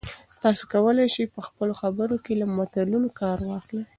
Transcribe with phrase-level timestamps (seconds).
[0.41, 3.83] تاسي کولای شئ په خپلو خبرو کې له متلونو کار واخلئ.